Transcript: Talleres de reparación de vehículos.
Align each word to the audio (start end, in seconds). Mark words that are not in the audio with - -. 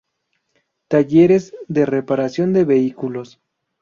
Talleres 0.87 1.53
de 1.67 1.85
reparación 1.85 2.53
de 2.53 2.65
vehículos. 2.65 3.39